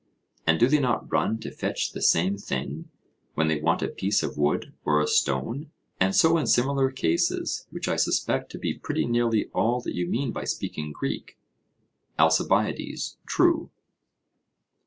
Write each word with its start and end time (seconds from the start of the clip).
and 0.47 0.59
do 0.59 0.67
they 0.67 0.79
not 0.79 1.11
run 1.11 1.37
to 1.37 1.51
fetch 1.51 1.91
the 1.91 2.01
same 2.01 2.35
thing, 2.35 2.89
when 3.35 3.47
they 3.49 3.61
want 3.61 3.83
a 3.83 3.87
piece 3.87 4.23
of 4.23 4.35
wood 4.35 4.73
or 4.83 4.99
a 4.99 5.05
stone? 5.05 5.69
And 5.99 6.15
so 6.15 6.39
in 6.39 6.47
similar 6.47 6.89
cases, 6.89 7.67
which 7.69 7.87
I 7.87 7.97
suspect 7.97 8.51
to 8.53 8.57
be 8.57 8.73
pretty 8.73 9.05
nearly 9.05 9.45
all 9.53 9.79
that 9.81 9.93
you 9.93 10.07
mean 10.07 10.31
by 10.31 10.45
speaking 10.45 10.91
Greek. 10.91 11.37
ALCIBIADES: 12.17 13.17
True. 13.27 13.69